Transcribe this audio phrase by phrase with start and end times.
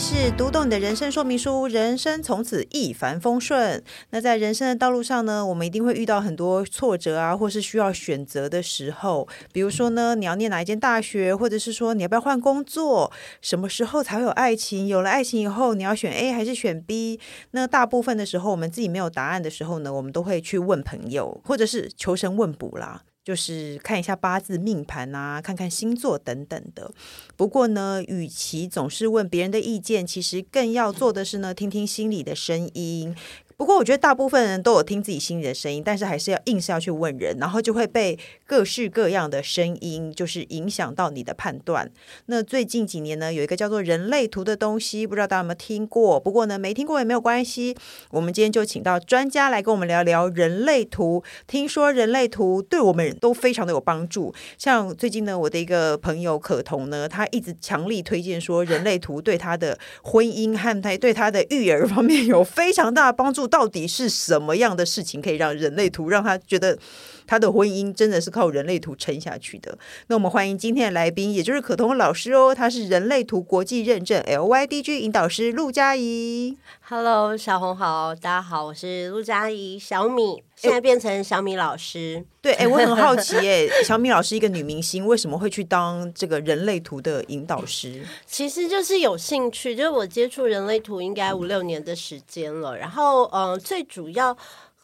[0.00, 3.84] 是读懂你的人生说明书，人生从此一帆风顺。
[4.08, 9.28] 那在人生的道路上呢，我们一定会遇到很多挫折啊，或是需要选择的时候。
[9.52, 14.86] 比如说呢，你要念哪一间大学，或者是说你要不要换工作，什么时候才会有爱情？
[14.86, 17.20] 有了爱情以后，你要选 A 还是选 B？
[17.50, 23.02] 那大部分的时候，我们自己没有答案的时候呢，我们都会去问朋友，或者是求神问卜啦。
[23.24, 26.90] 就是看一下八字命盘啊，看看星座等等的。
[27.36, 33.14] 不过呢，与其总是问别人的意见，其实更要做的是呢，听听心里的声音。
[33.60, 41.90] 不过，我觉得大部分人都有听自己心里的声音，但是还是要硬是要去问人，然后就会被各式各样的声音就是影响到你的判断。
[42.24, 46.18] 那最近几年呢，有一个叫做人类图的东西，不知道大家有没有听过？
[46.18, 47.76] 不过呢，没听过也没有关系。
[48.12, 51.22] 我们今天就请到专家来跟我们聊聊人类图。
[51.46, 54.34] 听说人类图对我们都非常的有帮助。
[54.56, 63.49] 像最近呢，我的一个朋友可彤呢，他一直强力推荐说，人类图对他的婚姻和他对他的育儿方面有非常大的帮助。
[63.50, 66.78] 到底是什么样的事情可以让人类图让他觉得
[67.26, 69.76] 他的婚姻真的是靠人类图撑下去的？
[70.06, 76.56] 那我们欢迎今天的来宾，也就是可彤老师哦，他是人类图国际认证 LYDG 引导师陆佳怡。
[76.80, 82.16] Hello，小红好，大家好，我是陆佳怡，小米现在变成小米老师。
[82.16, 88.04] 欸、对，哎，我很好奇， 哎，小米老师一个女明星，为什么会去当这个人类图的引导师？
[88.26, 94.36] 其实就是有兴趣，就是我接触人类图应该五六年的时间了，然后，嗯、呃，最主要。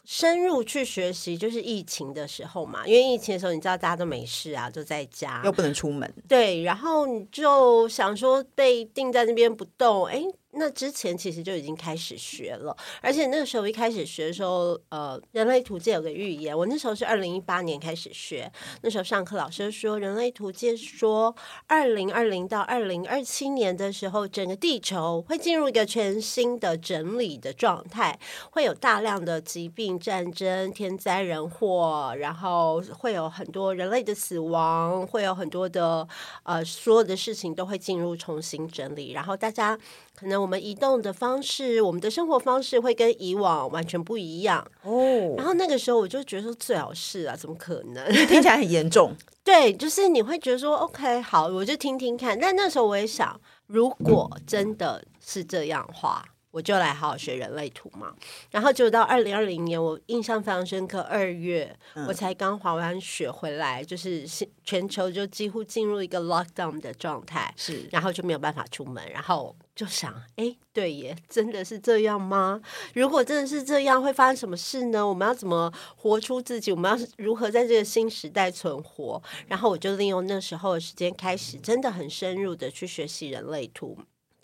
[0.09, 10.23] 深入去学习，就是疫情的时候嘛，因为疫情的时候，你知道大家都没事啊，就在家，又不能出门，对，然后你就想说被定在那边不动，哎。
[10.57, 18.51] 那之前其实就已经开始学了，而且那个时候一开始学的时候，呃，人类图界有个预言，我那时候是二零一八年开始学，
[18.81, 21.35] 那时候上课老师说，人类图界说，
[21.67, 28.19] 二零二零到二零二七年的时候，整个地球会进入一个全新的整理的状态，
[28.51, 36.07] 会有大量的疾病、战争、天灾人祸，然后会有很多人类的死亡，会有很多的
[36.43, 39.77] 呃，所有的事情都会进入重新整理，然后大家。
[40.19, 45.35] 可能我们移动的方式，我们的生活方式会跟以往完全不一样哦。
[45.35, 48.09] 然后那个时候我就觉得说最好是啊，怎么可能？
[48.27, 49.11] 听起来很严重。
[49.43, 52.39] 对，就是你会觉得说 OK 好，我就听听看。
[52.39, 56.23] 但那时候我也想，如果真的是这样的话，
[56.57, 58.13] 我就来好好学人类图嘛。
[58.49, 64.25] 然后就到二零二零年，我印象非常深刻，二月我才刚滑完雪回来，就是
[64.63, 69.55] 全球就几乎进入一个 lockdown 的状态，是，然后就没有办法出门，然后。
[69.77, 72.59] 就想，哎，对耶，真的是这样吗？
[72.95, 75.07] 如果真的是这样，会发生什么事呢？
[75.07, 76.71] 我们要怎么活出自己？
[76.71, 79.21] 我们要如何在这个新时代存活？
[79.45, 83.95] 然后我就利用那时候的时间，开始真的很深入的去学习人类图。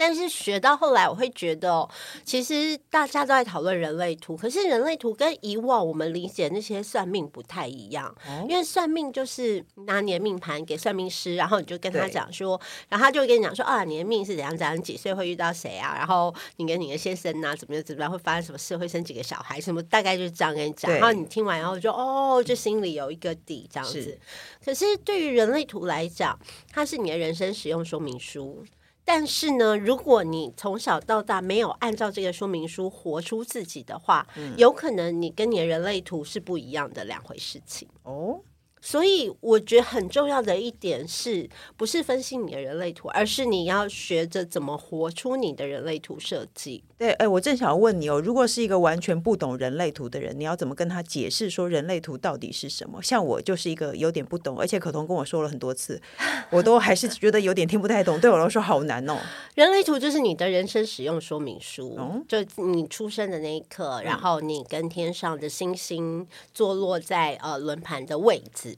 [0.06, 1.88] 但是学到后来，我会觉得，
[2.26, 8.14] 其实大家都在讨论人类图，可是人类图跟以往我们理解那些算命不太一样。
[8.50, 12.60] 因为算命就是拿你的命盘给算命师，然后你就跟他讲说，
[12.90, 15.96] 然后他就会跟你讲说，啊，你的命是怎样怎样，你几岁会遇到谁啊？
[15.98, 20.92] 然后你跟你的先生啊，怎么样怎么样，会发生什么事，会生几个小孩，什么大概就是这样跟你讲。
[20.92, 24.20] 然后你听完然后就哦，就心里有一个底这样子。
[24.66, 26.38] 可是对于人类图来讲，
[26.74, 28.66] 它是你的人生使用说明书。
[29.06, 38.40] 但是呢，如果你从小到大没有按照这个说明书活出自己的话，嗯，有可能你跟你的人类图是不一样的两回事情哦。
[38.86, 46.84] 所以我觉得很重要的一点是，不是分析你的人类图，而是你要学着怎么活出你的人类图设计。
[46.98, 53.02] 对，哎，我正想要问你哦，如果是一个完全不懂人类图的人，你要怎么跟他解释说人类图到底是什么？
[53.02, 56.02] 像我就是一个有点不懂，而且可彤跟我说了很多次，
[56.52, 59.18] 我都还是觉得有点听不太懂，对我来说好难哦。
[59.56, 68.73] 人类图就是你的人生使用说明书，嗯、就你出生的那一刻，然后你跟天上的星星坐落在呃轮盘的位置，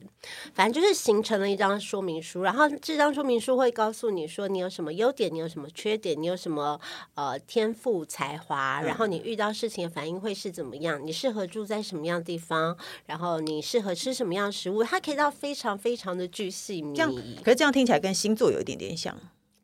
[0.54, 2.42] 反正就是形成了一张说明书。
[2.42, 6.80] 然后这张说明书会告诉你说你有什么优点，你有什么缺点，你有什么
[7.14, 8.06] 呃天赋。
[8.08, 11.04] 才华，然后你遇到事情的反应会是怎么样？
[11.04, 12.76] 你适合住在什么样的地方？
[13.04, 14.84] 然后你适合吃什么样的食物？
[14.84, 17.36] 它可以到非常非常的巨细靡遗。
[17.42, 19.14] 可是这样听起来跟星座有一点点像。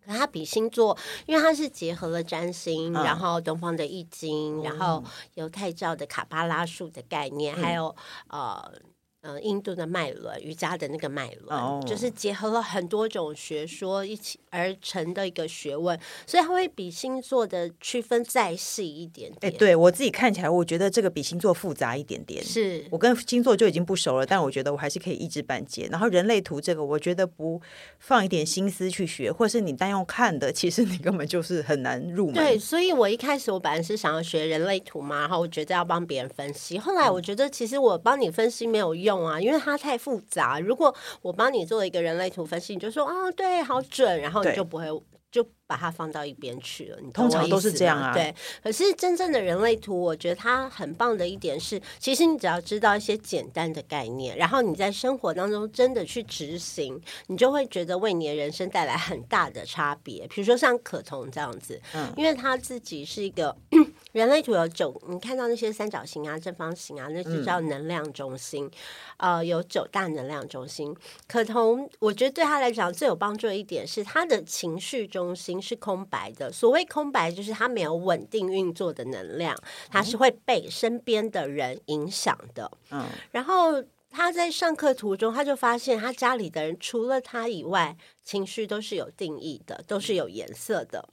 [0.05, 7.94] 可它比星座，因为它是结合了占星，嗯、然后东方的易经，嗯、然后犹太教的卡巴拉术的概念，嗯、还有
[8.29, 8.73] 呃。
[9.23, 11.87] 嗯，印度的脉轮，瑜伽的那个脉轮，oh.
[11.87, 19.51] 就是结合了很多种学说一起，而成的一个学问，所以它会比星座的区分再细一点点。
[19.51, 22.45] 哎，对我自己看起来，我觉得这个比星座复杂一点点。
[22.45, 25.89] 是我跟星座就已经不熟了，但我觉得我还是可以一知半解。
[25.91, 27.61] 然后人类图这个，我觉得不
[27.99, 32.35] 放一点心思去学，或是你单用看的，其实你根本就是很难入门。
[32.35, 36.79] 对，所以我一开始我本来是想要学人类图嘛，然后我觉得要帮别人分析。
[36.79, 40.61] 后来我觉得其实我帮你分析没有用啊，因为它太复杂。
[40.61, 44.87] 如果我帮你做一个人类图分析，你就说啊，对，好准，然后你就不会。
[45.33, 46.99] 就把它放到一边去了。
[47.00, 48.12] 你通常都是这样啊。
[48.12, 60.29] 对，可是真正的人类图，我觉得它很棒的一点是，其实你只要知道一些简单的概念，然后你在生活当中真的去执行，你就会觉得为你的人生带来很大的差别。
[60.29, 63.56] 比如说像可彤这样子，嗯，因为他自己是一个
[64.12, 68.70] 人类图有九，你看到那些三角形啊、正方形啊，那就叫能量中心。
[69.17, 70.94] 嗯、呃，有九大能量中心。
[71.26, 75.23] 可彤，我觉得对他来讲最有帮助的一点是他的情绪中。
[75.23, 79.56] 中心是空白的，所谓空白就是他没有稳定运作的能量，
[79.88, 82.69] 他是会被身边的人影响的。
[82.91, 83.81] 嗯，然后
[84.11, 91.08] 他在上课途中，他就发现他家里的人除了他以外，情绪都是有定义的，都是有颜色的。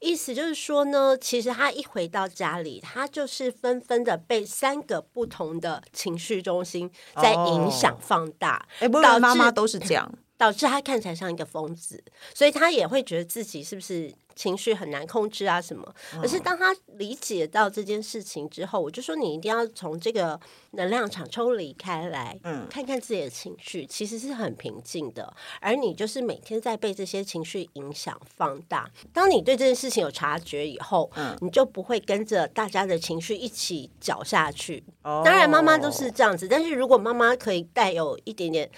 [0.00, 8.66] 意思就是说呢，其实他一回到家里，他就是纷纷的被三个不同的情绪中心在影响放大。
[8.80, 10.10] 哎、哦，不是妈妈都是这样。
[10.36, 12.02] 导致他看起来像一个疯子，
[12.34, 15.94] 所以他也会觉得自己是不是情绪很难控制啊什么？
[16.20, 20.38] 可是当他理解到这件事情之后，我就说你一定要从这个
[20.72, 28.90] 能量场抽离开来，嗯，看看自己的情绪其实是很平静的，而你就是每天在被这些情绪影响放大。
[29.12, 34.82] 当你对这件事情有察觉以后，嗯，你就不会跟着大家的情绪一起搅下去。
[35.02, 38.70] 当然，妈妈都是这样子，但是如果妈妈可以带有一点点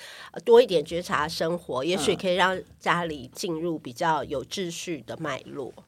[0.44, 5.40] 多一点觉察生活，也许可以让家里进入比较有秩序的脉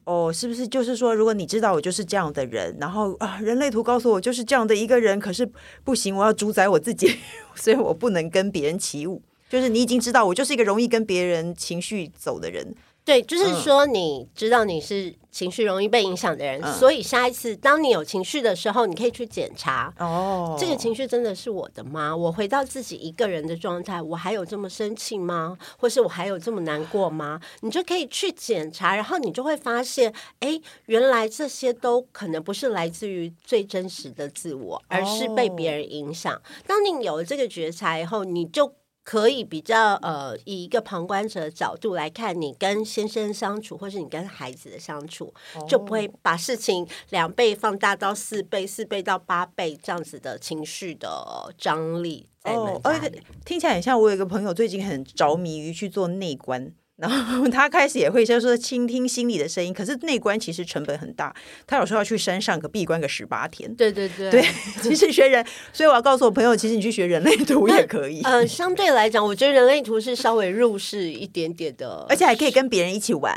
[0.05, 5.49] 哦，是不是就是说，如果你知道我就是这样的人，然后啊，人类图告诉我就是这样的一个人，可是
[5.83, 7.17] 不行，我要主宰我自己，
[7.55, 9.21] 所以我不能跟别人起舞。
[9.49, 12.75] 就是你已经知道我就是一个容易跟别人情绪走的人。
[13.09, 22.15] 对，就是说你知道你是情绪容易被影响的人，嗯，所以下一次当你有情绪的时候，你可以去检查哦，这个情绪真的是我的吗？
[22.15, 25.57] 我回到自己一个人的状态，我还有这么生气吗？
[25.79, 27.41] 或是我还有这么难过吗？
[27.61, 36.31] 你就可以去检查，然后你就会发现，哎，原来这些都可能不是来自于最真实的自我，而是被别人影响。
[36.35, 38.71] 哦，当你有了这个觉察以后，你就。
[39.09, 45.33] 可以比较呃，以一个旁观者的角度来看，你跟先生相处，或是你跟孩子的相处，
[45.67, 51.09] 就不会把事情两倍放大到四倍、四倍到八倍这样子的情绪的
[51.57, 52.79] 张力在哦。
[52.83, 53.11] 而且
[53.43, 56.71] 听起来很像我有一个朋友最近很着迷于去做内观。
[56.99, 61.33] 然后他开始也会就是说倾听心里的声音，可是内观其实成本很大，
[61.65, 63.73] 他有时候要去山上可闭关个十八天。
[63.75, 64.45] 对对对，对，
[64.83, 68.21] 其实学人，所以我要告诉我朋友，其实你去学人类图也可以。
[68.23, 73.33] 呃，相对来讲，我觉得人类图是稍微入世一点点的，而且还可以跟别人一起玩。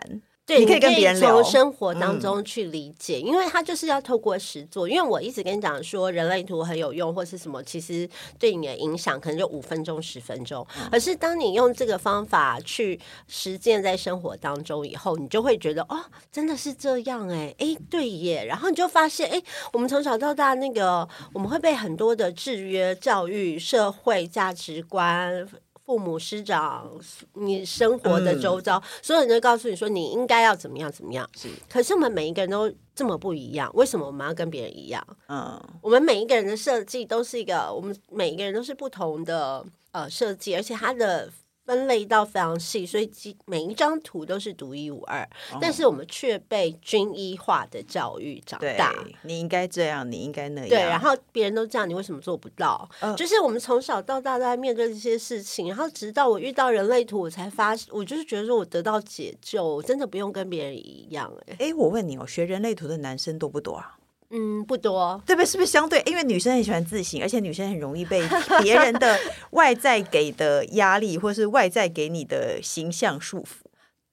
[0.52, 4.86] 对，你可以跟别人从生活当中去理解，嗯，因为他就是要透过实作。
[4.86, 8.06] 因为我一直跟你讲说，人类图很有用，或是什么，其实
[8.38, 10.66] 对你的影响可能就五分钟、十分钟。
[10.90, 18.44] 可是当你用这个方法去实践在生活当中以后，你就会觉得哦，真的是这样哎，哎，对耶。
[18.44, 25.48] 然后你就发现，哎，我们从小到大那个，我们会被很多的制约、教育、社会价值观。
[25.92, 26.90] 父母师长，
[27.34, 31.28] 你生活的周遭，嗯、所有人都告诉你说你应该要怎么样怎么样。
[31.36, 35.06] 是，可是我们每一个人都这么不一样，为什么我们要跟别人一样？
[35.28, 41.30] 嗯，我们每一个人的设计都是一个，我们每一个人都是不同的呃设计，而且它的。
[41.64, 43.10] 分类到非常细，所以
[43.46, 45.22] 每一张图都是独一无二。
[45.52, 48.92] 哦、但是我们却被军医化的教育长大。
[49.22, 50.68] 你应该这样，你应该那样。
[50.68, 52.88] 对，然后别人都这样，你为什么做不到？
[53.00, 61.32] 呃、就是我们从小到大都在面对这些事情，然后直到我遇到人类图，我才发现，我就是觉得说我得到解救，我真的不用跟别人一样。
[61.46, 63.96] 哎，哎，我问你哦，学人类图的男生多不多啊？
[64.34, 65.46] 嗯，不多，对不对？
[65.46, 66.02] 是不是相对？
[66.06, 68.26] 因为女生很喜欢自省，而且女生很容易被
[68.62, 69.18] 别人的
[69.52, 73.66] 外在给的压力，或是外在给你的形象束缚。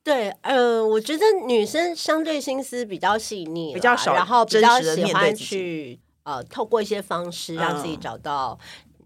[0.03, 8.57] 对，呃，我觉得女生相对心思比较细腻，比较少，然后比较喜欢去呃，透过一些方式让自己找到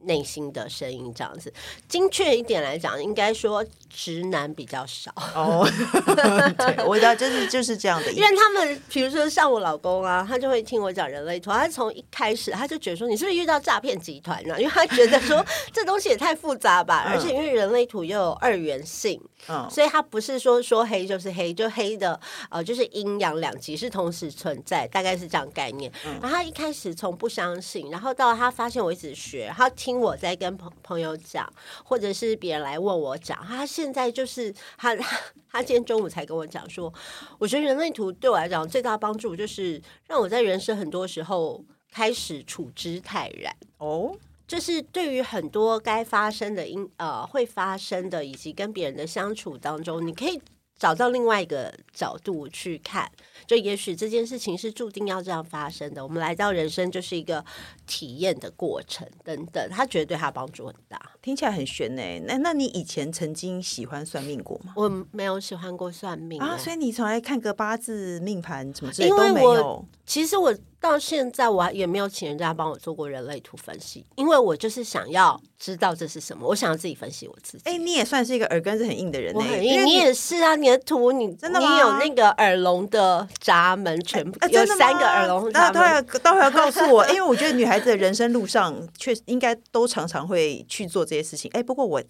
[0.03, 1.53] 内心的声音，这样子。
[1.87, 5.13] 精确一点来讲，应该说直男比较少。
[5.35, 5.65] 哦，
[6.57, 14.57] 对，我知道，就是就是这样的，因为他们比如说像我老公啊，他就会听我讲人类图，他从一开始他就觉得说，你是不是遇到诈骗集团啊？
[14.57, 22.19] 因为他觉得说 这东西也太复杂吧，而且因为人类图又有二元性，嗯，所以他不是说说黑就是黑，就黑的
[22.49, 25.91] 呃就是阴阳两极是同时存在，大概是这样概念。
[26.21, 31.51] 然后他一开始从不相信，然后到他发现我一直学，他听我在跟朋朋友讲，
[31.83, 34.95] 或者是别人来问我讲，他现在就是他
[35.51, 36.91] 他今天中午才跟我讲说，
[37.37, 41.61] 我觉得人类图对我来讲最大帮助就是让我在人生很多时候
[41.91, 43.53] 开始处之泰然。
[43.79, 44.15] 哦，
[44.47, 50.41] 就是对于很多该发生的因呃会发生的以及跟别人的相处当中，你可以
[50.83, 53.09] 找到另外一个角度去看。
[53.47, 56.03] 就也许这件事情是注定要这样发生的。
[56.03, 57.43] 我们来到人生就是一个
[57.87, 61.01] 体验的过程，等等，他觉得对他帮助很大。
[61.21, 62.01] 听起来很玄呢。
[62.25, 64.73] 那那你以前曾经喜欢算命过吗？
[64.75, 69.85] 我没有喜欢过算命啊，所以你从来看个八字命盘什么之类都没有。
[70.05, 77.63] 其实我到现在我也没有请人家帮我做过人类图分析，因为我就是想要知道这是什么，我想要自己分析我自己。
[77.63, 81.73] 哎，你也算是一个耳根子很硬的人，我很硬，你也是啊，你的图你真的吗？
[81.73, 91.49] 你有那个耳聋的闸门，全部有三个耳聋，那他要都要告诉我，因为我觉得女孩子的人生路上确实应该都常常会去做这些事情。
[91.53, 92.03] 哎，不过我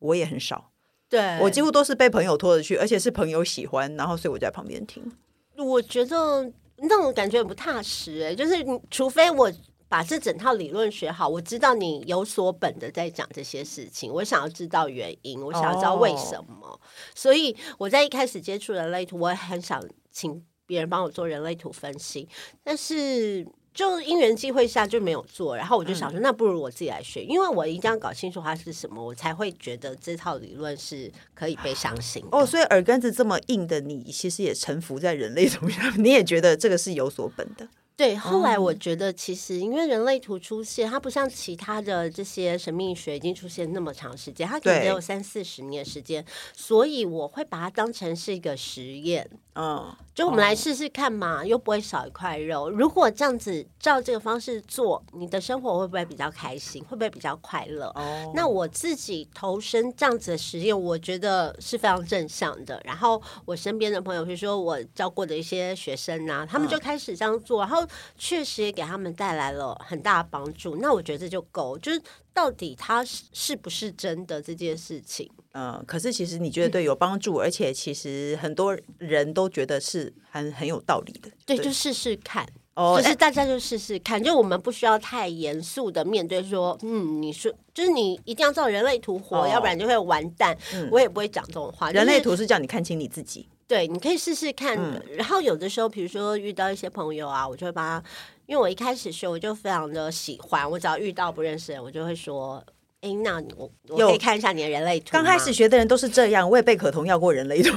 [0.00, 0.70] 我也很少，
[1.08, 5.10] 对我几乎都是被朋友拖着去，而且是朋友喜欢，然后所以我在旁边听。
[5.56, 6.52] 我觉得。
[6.80, 8.54] 那种感觉不踏实哎，就是
[8.90, 9.52] 除非我
[9.88, 16.80] 把这整套理论学好，我知道你有所本的在讲这些事情，我想要知道原因，我想要知道为什么，哦、
[17.14, 22.28] 所以我在一开始接触人类图，我也很想请别人帮我做人类图分析，
[22.62, 23.46] 但是。
[23.78, 32.24] 就因缘机会下就没有做，然后我就想说，那不如我自己来学，嗯、因为我一定要搞清楚它是什么，我才会觉得这套理论是可以被相信。
[32.32, 37.68] 哦，所以耳根子这么硬的你，其实也臣服在人类手上， 你也觉得这个是有所本的。
[37.98, 46.24] 对，后来我觉得其实因为人类图出现，它不像其他的这些神秘学已经出现那么长时间，它可能只有三四十年时间，
[46.54, 49.28] 所以我会把它当成是一个实验。
[49.56, 49.92] 嗯。
[50.14, 52.68] 就我们来试试看嘛，又不会少一块肉。
[52.68, 56.82] 如果这样子照这个方式做，你的生活会不会比较开心？
[56.82, 57.86] 会不会比较快乐？
[57.94, 62.82] 哦，那我自己投身这样子的实验，我觉得是非常正向的。
[62.84, 70.76] 然后我身边的朋友，比如说我教过的一些学生啊，他们就开始这样做，然后确实也给他们带来了很大的帮助。
[70.76, 72.00] 那我觉得这就够，就是
[72.32, 75.30] 到底它是是不是真的这件事情。
[75.52, 81.30] 嗯，可是其实你觉得对有帮助，嗯、而且其实很多人都觉得是很很有道理的。
[81.46, 90.56] 对，对就试试看，哦，就是大家就试试看，就我们不需要太严肃的面对说，嗯，你说就是你一定要照人类图活，哦、要不然就会完蛋。
[90.74, 91.90] 嗯、我也不会讲这种话。
[91.90, 94.76] 人类图是叫你看清你自己，对，你可以试试看。
[94.76, 98.08] 嗯、然后有的时候，比如说遇到一些朋友啊，我就会把他，
[98.46, 102.64] 因为我一开始学，我就非常的喜欢，我只要遇到不认识的人，我就会说。
[103.00, 105.10] 哎，那我我可以看一下你的人类图。
[105.12, 107.70] 刚开始学的人都是这样，我也被可彤要过人类图。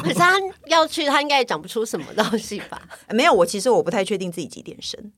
[0.00, 0.32] 可是他
[0.64, 2.80] 要去，他应该也讲不出什么东西吧？
[3.10, 5.12] 没有，我其实我不太确定自己几点生。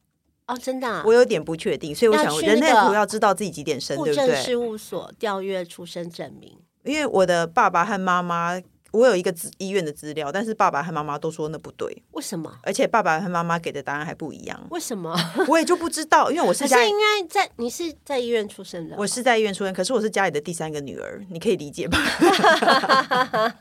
[0.48, 4.42] 哦，真的、啊，我有点不确定，所以我想人类图要知道自己几点生，对不对？
[4.42, 8.60] 事务所调阅出生证明，因为我的爸爸和妈妈。
[8.94, 12.02] 我有一个资医院的资料，但是爸爸和妈妈都说那不对。
[12.12, 12.50] 为什么？
[12.62, 14.66] 而且爸爸和妈妈给的答案还不一样。
[14.70, 15.12] 为什么？
[15.48, 21.98] 我也就不知道，因为我是家里，是因为在你是在医院出生的，我是在医院出生，可是我是家里的第三个女儿，你可以理解吧？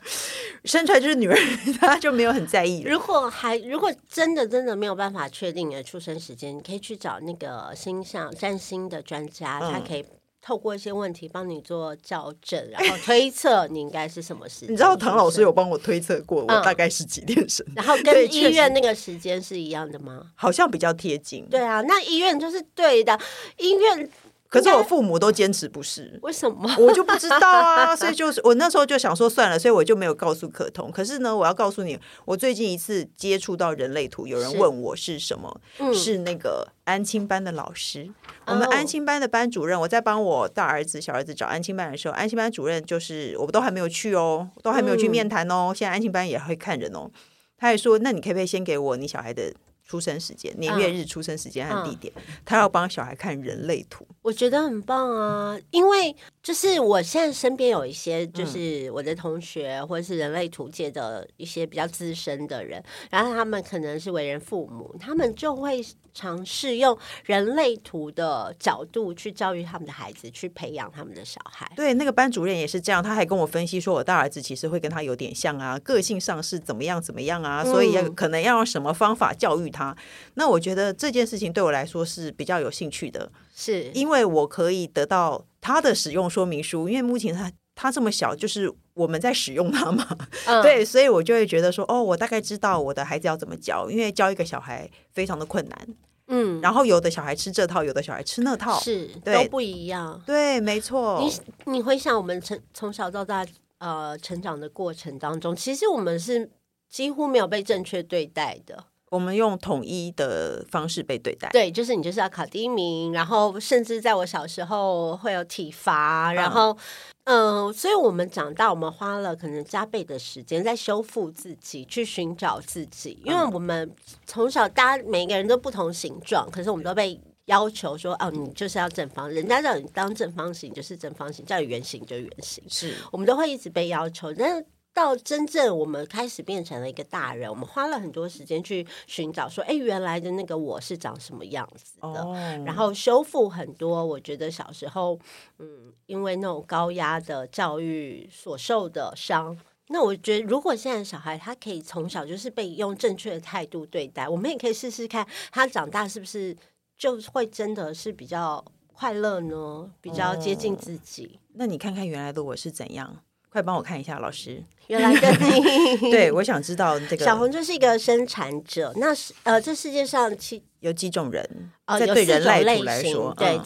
[0.64, 1.36] 生出来就是女儿，
[1.80, 2.82] 他就没有很在意。
[2.82, 10.04] 如果还如果真的真的没有办法确定你的出生时间，你可以去找那个星象占星的专家，嗯、他可以。
[10.44, 14.68] 透过一些问题帮你做校正，然后推测你应该是什么时间。
[14.72, 20.26] 你知道唐老师有帮我推测过，我大概是几点生，然后 跟医院那个时间是一样的吗？
[20.34, 21.46] 好像比较贴近。
[21.48, 23.18] 对啊，那医院就是对的，
[23.56, 24.10] 医院。
[24.54, 26.72] 可是我父母都坚持不是，为什么？
[26.78, 30.92] 我就不知道啊， 所以就是我那时候就想说算了，所以我就没有告诉可彤。
[30.92, 38.08] 可是呢，我要告诉你，我最近一次接触到人类图，有人问我是什么，是，嗯、是那个安亲班的老师。
[38.46, 45.70] 我们安亲班的班主任，我在帮我大儿子、小儿子找安亲班的时候，安亲班主任就是我们都还没有去哦，都还没有去面谈哦。
[45.70, 47.10] 嗯、现在安亲班也会看人哦。
[47.56, 49.50] 他还说，那你可不可以先给我你小孩的
[49.86, 52.12] 出生时间、年月日、出生时间和地点，
[52.44, 54.06] 他要帮小孩看人类图。
[54.22, 65.84] 我觉得很棒啊，因为就是我现在身边有一些，就是我的同学或者是人类图界的一些比较资深的人，然后他们可能是为人父母，他们就会
[66.14, 71.70] 尝试用人类图的角度去教育他们的孩子，去培养他们的小孩。
[71.76, 79.94] 对，那个班主任也是这样，他还跟我分析说，我大儿子其实会跟他有点像啊，个性上是怎么样怎么样啊，所以要可能要用什么方法教育他。
[80.34, 83.30] 那我觉得这件事情对我来说是比较有兴趣的。
[83.56, 90.06] 是因为我可以得到他的使用说明书，因为目前他他这么小，就是我们在使用他嘛，
[90.46, 95.88] 嗯、 对，所以我就会觉得说，哦，我大概知道我的孩子要怎么教，因为教一个小孩非常的困难，
[96.28, 101.20] 嗯，然后有的小孩吃这套，有的小孩吃那套，是都不一样，对，没错。
[101.20, 103.44] 你你回想我们从从小到大
[103.78, 106.50] 呃成长的过程当中，其实我们是
[106.88, 108.84] 几乎没有被正确对待的。
[109.14, 116.76] 我们用统一的方式被对待，对，就是你就是要考第一名，然后甚至在我小时候会有体罚，然后
[117.22, 123.88] 嗯、呃，所以我们长大，我们花了可能加倍的时间在修复自己，去寻找自己，因为我们
[124.26, 132.96] 从小大家每个人都不同形状，可是我们都被要求说，哦，你就是要正方，人家叫你当正方形就是正方形，叫你圆形就圆形，是。
[133.12, 134.66] 我们都会一直被要求，但是。
[134.94, 142.36] 到真正我们开始变成了一个大人，我们花了很多时间去寻找，说，哎，原来的那个我是长什么样子的，oh.
[142.64, 144.06] 然后修复很多。
[144.06, 145.18] 我觉得小时候，
[145.58, 149.58] 嗯，因为那种高压的教育所受的伤，
[149.88, 156.56] 那我觉得如果现在小孩他可以从小就是被用正确的态度对待，我们也可以试试看，他长大是不是
[156.96, 159.90] 就会真的是比较快乐呢？
[160.00, 161.24] 比较接近自己。
[161.24, 161.40] Oh.
[161.54, 163.18] 那你看看原来的我是怎样？
[163.50, 164.64] 快帮我看一下，老师。
[164.88, 168.92] 原来跟你 对，我想知道这个小红就是一个生产者。
[168.96, 171.70] 那是呃，这世界上其有几种人？
[171.86, 173.34] 呃，有四种类型。
[173.36, 173.60] 对，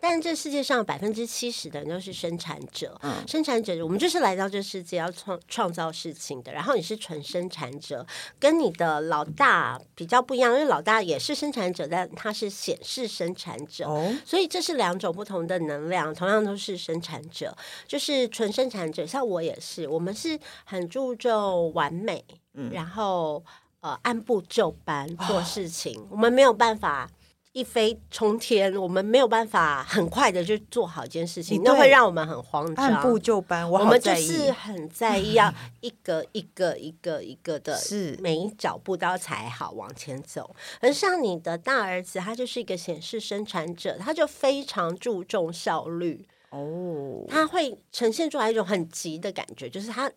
[0.00, 2.96] 但这世界上百分之七十的人都是生产者。
[3.02, 6.52] 嗯，生产者，我们就是来到这世界要创创造事情的。
[6.52, 8.06] 然后你是纯生产者，
[8.38, 13.88] 跟你的老大比较不一样，因为老大也是生产者，但他是显示生产者。
[13.88, 17.56] 哦，所以这是两种不同的能量，同样都是生产者，
[17.88, 19.04] 就是纯生产者。
[19.04, 20.38] 像我也是，我们是。
[20.64, 23.44] 很注重完美，嗯，然后
[23.80, 27.08] 呃按部就班做事情，哦，我们没有办法
[27.52, 32.84] 一飞冲天，我们没有办法很快的就做好一件事情，那会让我们很慌张。
[32.84, 40.54] 按部就班，我，我们就是很在意要一个一个一个一个的， 是每一脚步都要踩好往前走。
[40.80, 50.12] 而像你的大儿子，他就是一个显示生产者，他就非常注重效率哦，他会呈现出来一种很急的感觉，就是他。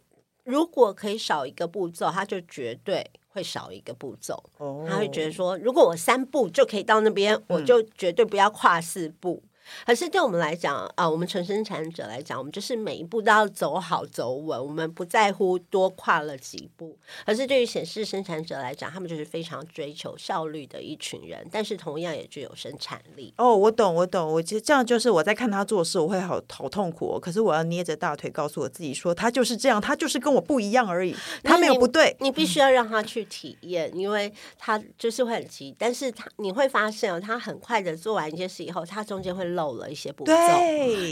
[0.49, 4.43] 如果可以少一个步骤，他就绝对会少一个步骤。
[4.57, 4.87] Oh.
[4.89, 9.43] 他会觉得说，如果我三步就可以到那边，嗯，我就绝对不要跨四步。
[9.85, 16.97] 可是对我们来讲啊，我们纯生产者来讲，我们就是每一步都要走好走稳，我们不在乎多跨了几步。
[17.25, 23.33] 可是对于显示生产者来讲，他们就是非常追求效率的一群人，但是同样也具有生产力。
[23.37, 27.19] 哦，我懂，我懂，我觉得这样就是我在看他做事，我会好好痛苦哦。
[27.19, 32.15] 可是我要捏着大腿告诉我自己说，他就是这样，他就是跟我不一样而已，他没有不对。
[32.19, 40.33] 你，你必须要让他去体验，因为他就是会很急，但是他你会发现哦，他很快的做完一件事以后，他中间会漏了一些步骤，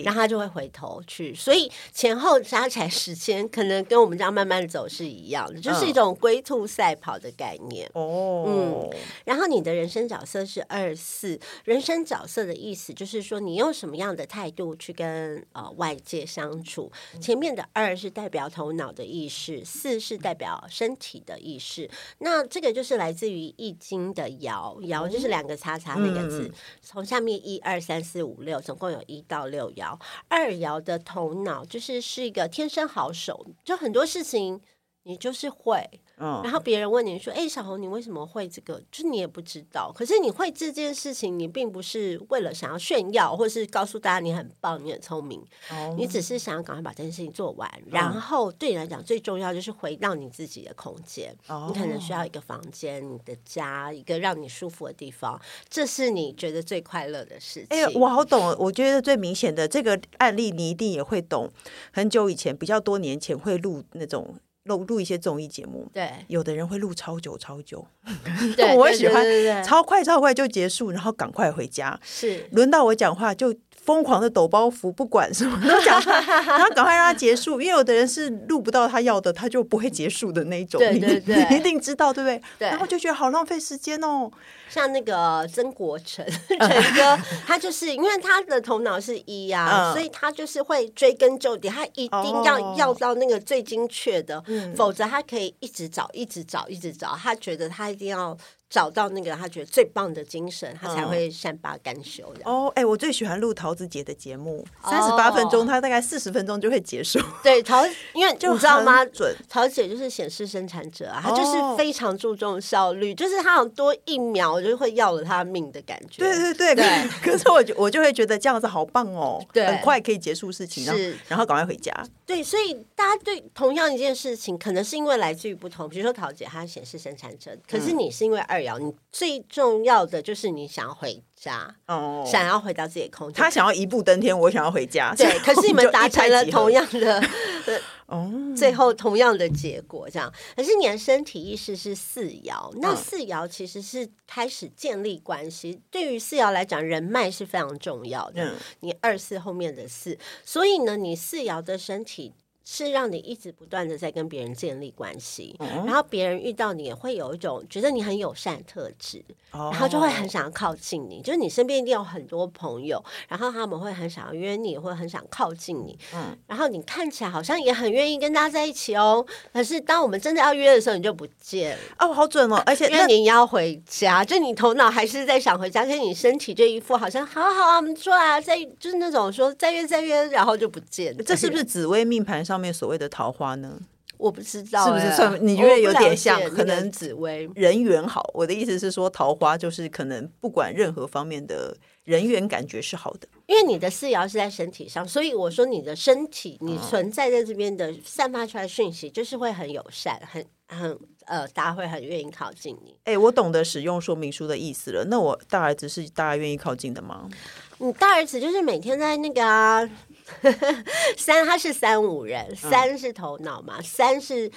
[0.05, 7.89] 然后他就会回头去，所以前后加起来时间可能跟我们这样慢慢的走是一样的，就是一种龟兔赛跑的概念。
[7.93, 8.89] 哦，嗯，
[9.25, 16.89] 然后你的人生角色是二四，人生角色的意思就是说你用什么样的态度去跟呃外界相处。
[17.19, 21.89] 前面的二是代表头脑的意识，四是代表身体的意识。
[22.19, 26.49] 那这个就是来自于易经的爻，爻就是两个叉叉那个字，
[26.81, 28.77] 从下面一二三四五六总。
[28.77, 34.61] 共有一到六爻，二爻的头脑就是是一个天生好手，就很多事情
[35.01, 35.99] 你就是会。
[36.19, 38.81] 嗯，然后别人问你说：“哎，小红，你为什么会这个？
[38.91, 39.91] 就是你也不知道。
[39.95, 45.39] 可是你会这件事情，你并不是为了想要炫耀，或是告诉大家你很棒、你很聪明。
[45.69, 47.69] 哦，你只是想要赶快把这件事情做完。
[47.91, 51.35] 然后对你来讲，最重要就是回到你自己的空间。
[51.47, 55.39] 哦，你可能需要一个房间，你的家，一个让你舒服的地方。
[55.69, 57.67] 这是你觉得最快乐的事情。
[57.69, 58.55] 哎，我好懂。
[58.57, 61.47] 我觉得最明显的这个案例，你一定也会懂。
[61.91, 64.35] 很久以前，比较多年前，会录那种。
[64.67, 67.85] 录录一些综艺节目，对，有的人会录超久超久
[68.77, 69.25] 我也喜欢
[69.63, 71.99] 超快超快就结束，然后赶快回家。
[72.03, 73.53] 是，轮到我讲话就
[73.87, 77.61] 疯狂的抖包袱，不管 什么都讲，然后赶快让他结束。
[77.61, 80.77] 因为有的人是录不到他要的，他就不会结束的那种。
[80.77, 82.41] 对对对，你一定知道，对不对？
[82.59, 82.67] 对。
[82.67, 84.29] 然后就觉得好浪费时间哦。
[84.69, 94.43] 像那个曾国成 陈哥，他就是因为他的头脑是一啊，所以他就是会追根究底，他一定要要到那个最精确的，
[94.75, 97.15] 否则他可以一直找，一直找，一直找。
[97.15, 98.37] 他觉得他一定要。
[98.69, 102.41] 找到那个他觉得最棒的精神，他才会善罢甘休的。
[102.43, 107.17] 哦，哎，我最喜欢录桃子姐的节目，三十八分钟，他大概四十分钟就会结束。
[107.41, 109.05] 对，桃，因为 你知道吗？
[109.05, 116.17] 准，桃姐就是显示生产者啊，她就是非常注重效率，就是她有多一秒就会要了她命的感觉。
[116.17, 121.93] 对对对， 可是我就我就会觉得这样子好棒哦，很快可以结束事情，是，然后赶快回家。
[122.25, 128.56] 对，所以大家对同样一件事情，可能是因为来自于不同，比如说桃姐她显示生产者，可是你是因为二。
[128.79, 133.35] 你最重要的就是你想要回家，哦，想要回到自己的空间。
[133.35, 135.13] 他想要一步登天，我想要回家。
[135.15, 137.23] 对， 可是你们达成了同样的，
[138.07, 140.31] 哦，最后同样的结果，这样。
[140.55, 145.81] 可是你的身体意识是四爻，那四爻其实是开始建立关系。
[145.91, 148.53] 对于四爻来讲，人脉是非常重要的。
[148.79, 152.33] 你二四后面的四，所以呢，你四爻的身体。
[152.69, 161.21] 是让你一直不断的在跟别人建立关系，嗯、然后别人遇到你也会有一种觉得你很友善的特质，哦、然后就会很想要靠近你。
[161.21, 165.97] 就是你身边一定有很多朋友，然后他们会很想要约你，会很想靠近你。
[166.13, 169.25] 嗯，然后你看起来好像也很愿意跟大家在一起哦。
[169.53, 172.61] 可是当我们真的要约的时候，你就不见哦，好准哦！
[172.65, 181.15] 而且因为你要回家，就你头脑还是在想回家，跟你身体就一副好像好好啊，我们出来啊，再就是那种说再约再约，然后就不见。
[181.25, 183.79] 这是不是紫薇命盘上上面所谓的桃花呢？
[184.17, 185.37] 我不知道，是不是算？
[185.45, 186.41] 你觉得有点像？
[186.49, 188.31] 可能紫薇人缘好。
[188.33, 193.27] 我的意思是说，桃花就是可能不管任何方面的人缘感觉是好的。
[193.45, 202.93] 因为你的四爻是在身体上，所以我说你的身体，你存在在这边的散发出来讯息，就是会很友善，很很呃，大家会很愿意靠近你。
[203.03, 205.05] 哎、欸，我懂得使用说明书的意思了。
[205.05, 207.29] 那我大儿子是大家愿意靠近的吗？
[207.77, 209.87] 你大儿子就是每天在那个啊。
[211.17, 214.51] 三，他是三五人，三是头脑嘛，嗯、三是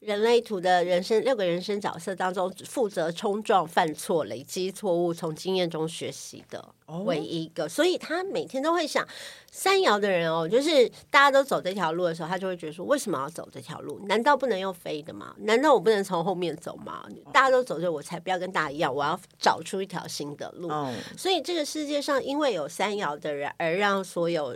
[0.00, 6.62] 人类图的人生六个人生角色当中负责冲撞、犯错、累积错误、从经验中学习的
[7.06, 9.06] 唯一一个，哦、所以他每天都会想，
[9.50, 13.98] 三爻的人哦，就是大家都走这条路的时候，他就会觉得说，为什么要走这条路？
[14.06, 15.34] 难道不能用飞的吗？
[15.38, 17.06] 难道我不能从后面走吗？
[17.32, 20.68] 大家都走着，我才不要跟大家一样，我要找出一条新的路。
[20.68, 24.54] 哦、所以这个世界上，因为有三爻的人，而让所有。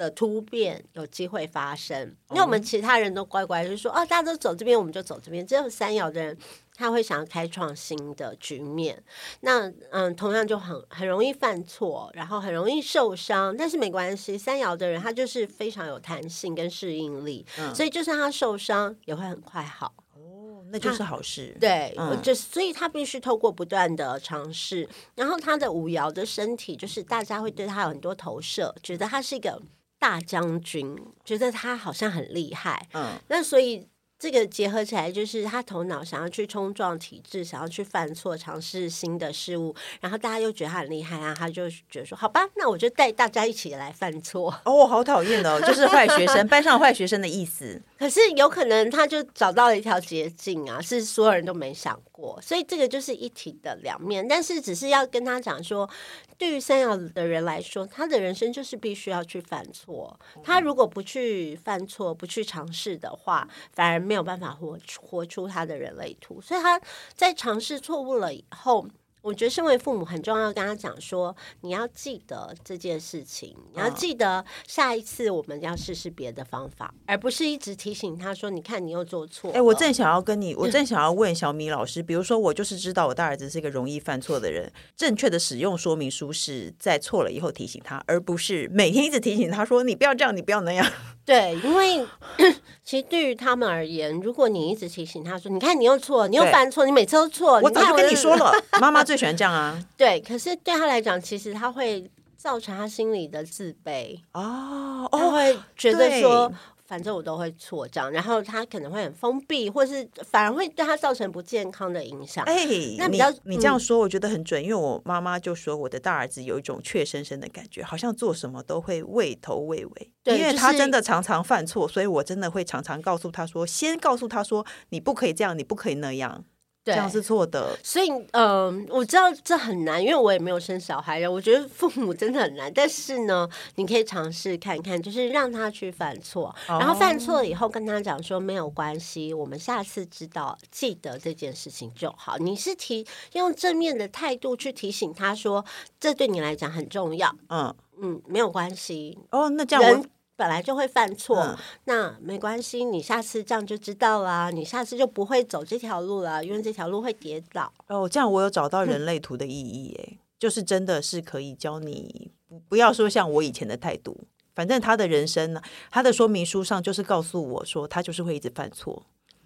[0.00, 5.46] 的突变有机会发生，因为我们其他人都乖乖就说哦，大家都走这边，我们就走这边。
[5.46, 6.34] 只有三爻的人，
[6.74, 9.02] 他会想要开创新的局面。
[9.40, 14.38] 那嗯，同样就很很容易犯错，然后很容易受伤，但是没关系。
[14.38, 19.92] 三爻的人他就是非常有弹性跟适应力，嗯、所以就算他受伤也会很快好。
[20.14, 21.54] 哦，那就是好事。
[21.60, 29.60] 对，嗯、就所以他必须透过不断的尝试，然后他的五爻的身体就是大家会对他有很多投射，觉得他是一个。
[30.00, 33.86] 大将军觉得他好像很厉害，嗯，那所以
[34.20, 44.54] 这个结合起来，就是他头脑想要去冲撞体制，想要去犯错，尝试新的事物，然后大家又觉得他很厉害啊，他就觉得说，好吧，那我就带大家一起来犯错。
[44.66, 47.80] 哦，好讨厌哦，就是坏学生，班上坏学生的意思。
[47.98, 54.26] 可是有可能他就找到了一条捷径啊，是所有人都没想过，所以这个就是一体的两面。
[54.28, 55.88] 但是只是要跟他讲说，
[56.36, 60.18] 对于三爻的人来说，他的人生就是必须要去犯错。
[60.42, 66.40] 他如果不去犯错，不去尝试的话，反而没有办法活活出他的人类图。
[66.40, 66.80] 所以他
[67.14, 68.84] 在尝试错误了以后。
[69.22, 79.50] 我觉得身为父母很重要，跟他讲说，你要记得这件事情，你要记得下一次我们要试试别的方法，而不是一直提醒他说，你看你又做错。
[79.52, 90.86] 哎，我正想要跟你，我正 想要问小米老师，比如说我就是知道我大儿子是一个容易犯错的人，正确的使用说明书是在错了以后提醒他，而不是每天一直提醒他说，你不要这样，你不要那样。
[91.26, 92.04] 对，因为
[92.82, 99.84] 其实对于他们而言，如果你一直提醒他说：“你看你又错，你又犯错，你每次都错。”我早就跟你说了， 妈妈最喜欢这样啊。
[99.96, 106.52] 对，可是对他来讲，其实他会造成他心里的自卑哦，他会觉得说。
[106.90, 112.44] 反正我都会错这样，然后他可能会很封闭，或是反而会对他造成不健康的影响。
[112.46, 112.66] 哎，
[112.98, 120.10] 那比较你，你这样说，我觉得很准，嗯、因为我妈妈就说我的大儿子有一种怯生生的感觉，好像做什么都会畏头畏尾。
[120.24, 126.44] 对，因为他真的常常犯错，所以我真的会常常告诉他说，先告诉他说，你不可以这样，你不可以那样。
[126.84, 127.78] 这样是错的。
[127.82, 131.28] 所以，嗯、呃，我知道这很难，因为我也没有生小孩。
[131.28, 142.38] 我觉得父母真的很难，但是呢，你可以尝试看看，就是让他去犯错，哦、然后犯错了以后跟他讲说没有关系，我们下次知道记得这件事情就好。
[142.38, 145.64] 你是提用正面的态度去提醒他说，
[146.00, 147.34] 这对你来讲很重要。
[147.48, 149.18] 嗯嗯，没有关系。
[149.30, 150.06] 哦，那这样我。
[150.40, 157.70] 本来就会犯错，嗯、那没关系，你下次这样就知道啦，你下次就不会走这条路了，因为这条路会跌倒。
[157.88, 162.30] 哦，这样我有找到人类图的意义耶，嗯、就是真的是可以教你，
[162.70, 164.16] 不要说像我以前的态度，
[164.54, 169.02] 反正他的人生呢，他的说明书上就是告诉我说，他就是会一直犯错。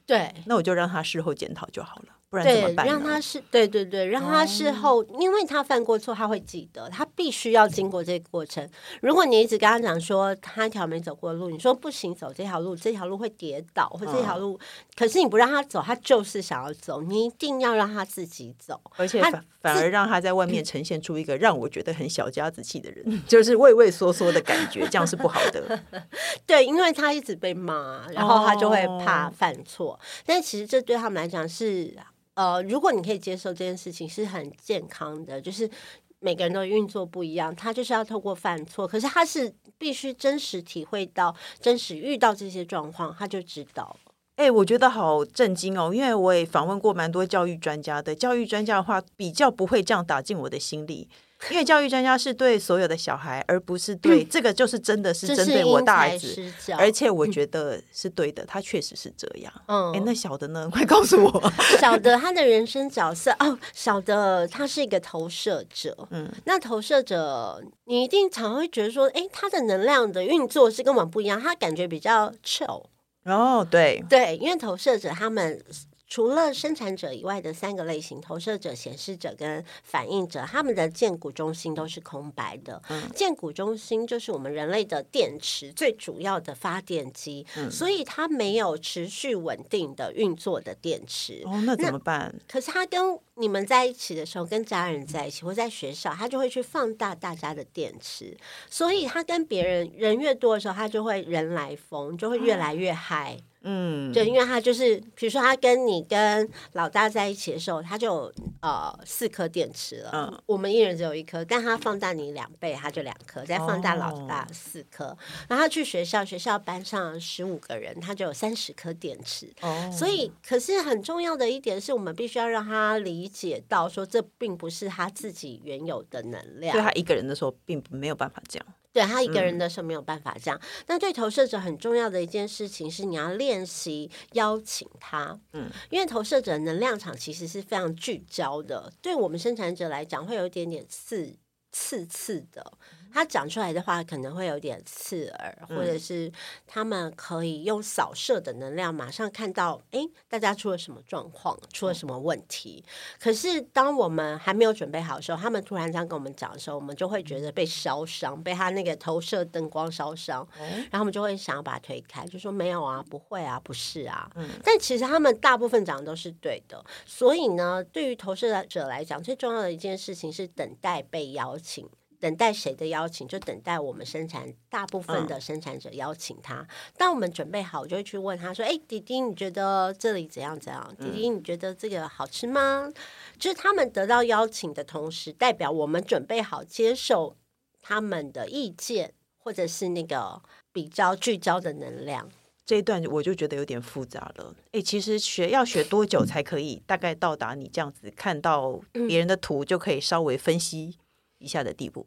[0.07, 2.09] 对，那我就让他事后检讨就好了。
[2.35, 2.85] 不然怎么办？
[2.85, 8.69] 对，让他是对对对，让他事后，哦、因为他犯过错，他会记得，他必须要经过这个过程。
[9.01, 14.61] 如果你一直跟他讲说他一条没走过的路，你说不行，走这条路，这条路会跌倒，或这条路，哦、
[14.97, 25.81] 可是你不让他走，他就是想要走，你一定要让他自己走，而且反反而让他在外面呈现出一个让我觉得很小家子气的人， 就是畏畏缩缩的感觉，这样是不好的。
[26.45, 31.95] 对，因为他一直被骂，然后他就会怕犯错，哦、但其实这对他们来讲是。
[32.35, 35.71] 呃，如果你可以接受这件事情是很健康的，就是
[36.19, 44.13] 每个人的运作不一样，他就是要透过犯错，可是他是必须真实体会到、真实遇到这些状况，他就知道了。
[44.37, 51.09] 哎、我觉得好震惊哦，因为我也访问过蛮多教育专家的，教育专家的话比较不会这样打进我的心里。
[51.51, 59.53] 因为教育专家是对所有的小孩，而不是对这个，就是真的是针对我大儿子，而且我觉得是对的，他确实是这样。
[59.67, 60.69] 嗯，哎，那小的呢？
[60.73, 66.09] 快告诉我， 小的他的人生角色哦，小的他是一个投射者。
[66.11, 72.85] 嗯，那投射者，你一定常会觉得说，哎，他的能量的运作是跟我们不一样，他感觉比较 chill。
[73.25, 75.63] 哦，对对，因为投射者他们。
[76.07, 82.81] 除了生产者以外的三个类型，投射者、显示者跟反应者，他们的荐骨中心都是空白的。
[82.89, 91.43] 嗯，荐骨中心就是我们人类的电池最主要的发电机，嗯，所以它没有持续稳定的运作的电池。
[91.47, 92.35] 哦，那怎么办？
[92.47, 98.37] 可是它跟你们在一起的时候，跟家人在一起或在学校，他就会去放大大家的电池，
[98.71, 103.37] 所以他跟别人人越多的时候，他就会人来疯，就会越来越嗨。
[103.39, 110.11] 嗯嗯，对，因为他就是，比如说他跟你跟老大在一起的时候，他就有呃四颗电池了。
[110.13, 115.07] 嗯，我们一人只有一颗，但他放大你两倍，他就两颗，再放大老大四颗。
[115.07, 115.19] 哦、
[115.49, 119.51] 然后他去学校，学校班上十五个人，他就有三十颗电池。
[119.63, 126.77] 哦，所以可是很重要的一点是我们必须要让他理解到，说这并不是他自己原有的能量。
[126.77, 128.67] 对他一个人的时候，并没有办法这样。
[128.93, 141.35] 对他一个人的时候没有办法这样，那、嗯、对投射者很重要的一件事情是，你要练习邀请他，嗯，因为投射者能量场其实是非常聚焦的，对我们生产者来讲会有一点点刺
[141.73, 142.73] 刺刺的。
[143.15, 146.31] 他讲出来的话可能会有点刺耳，或者是
[146.67, 152.85] 他们可以用扫射的能量马上看到，哎，大家出了什么状况，出了什么问题。
[153.21, 164.29] 可是当我们还没有准备好的时候，他们突然这样跟我们讲的时候，我们就会觉得被烧伤，被他那个投射灯光烧伤，然后我们就会想要把它推开，就说没有啊，不会啊，不是啊。
[164.65, 166.85] 但其实他们大部分讲的都是对的。
[167.07, 171.89] 所以呢，对于投射者来讲，最重要的一件事情是等待被邀请。
[172.21, 176.57] 等待谁的邀请，就等待我们生产大部分的生产者邀请他。
[176.57, 180.97] 嗯、当我们准备好，我就会去问他说：“哎，弟弟，你觉得这里怎样怎样？
[180.99, 182.95] 弟弟，你觉得这个好吃吗？”嗯、
[183.39, 187.37] 就是他们得到邀请的同时，代表我们准备好接受
[187.81, 192.31] 他们的意见，或者是那个比较聚焦的能量。
[192.67, 194.55] 这一段我就觉得有点复杂了。
[194.73, 200.97] 哎，其实学要学多久才可以大概到达你这样子看到别人的图就可以稍微分析
[201.45, 202.07] 一下的地步？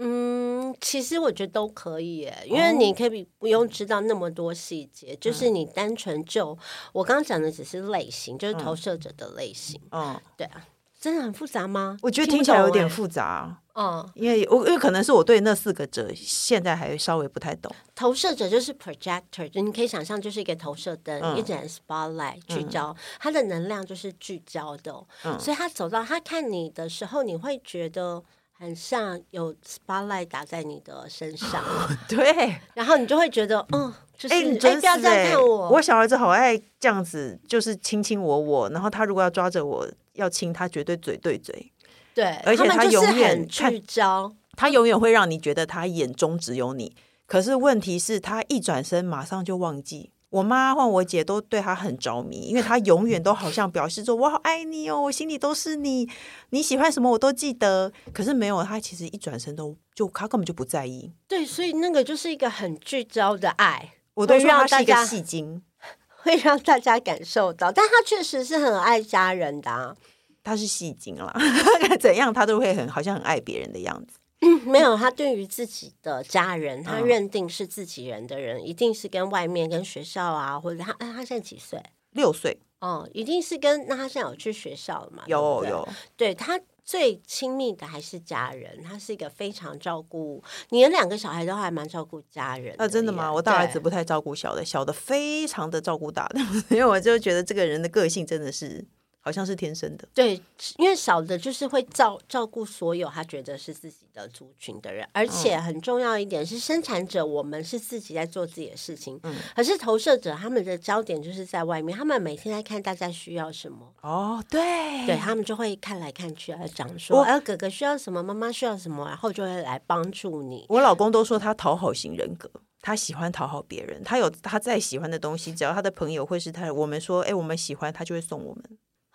[0.00, 6.56] 嗯，其实我觉得都可以耶，因为你可以不用知道那么多细节，哦、就是你单纯就
[6.92, 9.80] 我刚刚讲的只是类型，就是投射者的类型。
[9.90, 10.64] 嗯，对啊，
[11.00, 11.96] 真的很复杂吗？
[12.00, 13.60] 我觉得听起来有点复杂。
[13.74, 17.74] 嗯，因为我因为可能是我对那四个者现在还稍微不太懂。
[17.96, 24.94] 投射者就是 projector，就你可以想象就是一个投射灯，嗯、一盏 spotlight 聚焦，嗯、它的能量就是聚焦的。
[25.24, 28.22] 嗯，所以他走到他看你的时候，你会觉得。
[28.58, 31.62] 很像有 spotlight 打在你的身上，
[32.08, 35.68] 对，然后你就会觉得，嗯，就是哎，你不要这样看我。
[35.70, 41.72] 我小孩子好爱这样子，就是亲亲我我，然后他如果要抓着我要亲他，绝对嘴对嘴。
[42.14, 46.96] 对，而且他永远聚焦，他永远会让你觉得他眼中只有你。
[47.26, 50.10] 可是问题是，他一转身马上就忘记。
[50.30, 56.06] 我妈或我姐都对他很着迷，因为他永远都好像表示说“我好爱你哦，我心里都是你，
[56.50, 57.90] 你喜欢什么我都记得”。
[58.12, 61.10] 可是没有，他其实一转身都就他根本就不在意。
[61.26, 65.62] 对，所以那个就是一个很聚焦的爱，我都说他是一个戏精，
[66.22, 67.72] 会让大家感受到。
[67.72, 69.96] 但他确实是很爱家人的啊，
[70.44, 71.34] 他是戏精啦，
[71.98, 74.17] 怎样他都会很好像很爱别人的样子。
[74.40, 81.82] 嗯，没有，他对于自己的家人，他认定是自己人的人，嗯、一定是跟外面、跟学校啊，或者他，他现在几岁？
[82.10, 82.58] 六岁。
[82.80, 85.24] 哦，一定是跟那他现在有去学校了嘛？
[85.26, 85.88] 有有。
[86.16, 92.72] 对他最亲密的还是家人，他是一个非常照顾你的两个小孩都还蛮照顾家人。
[92.78, 93.32] 那、啊、真的吗？
[93.32, 98.86] 我大儿子不太照顾小的，小的非常的照顾大的， 因为我就觉得这个人的个性真的是。
[99.20, 100.40] 好像是天生的，对，
[100.78, 120.64] 因为小的就是会照照顾所有他觉得是自己的族群的人，而且很重要一点是，生产者我们是自己在做自己的事情，嗯，可是投射者他们的焦点就是在外面，他们每天在看大家需要什么，哦，对，对他们就会看来看去，讲说，哎，哥哥需要什么，妈妈需要什么，然后就会来帮助你。
[120.70, 122.50] 我老公都说他讨好型人格，
[122.80, 128.64] 他喜欢讨好别人，他有他再喜欢的东西，只要他的朋友或是他，我们说，哎，我们喜欢，他就会送我们。